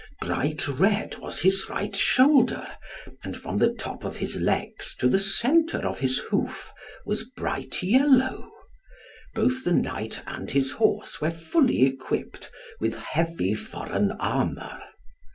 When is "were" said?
11.21-11.29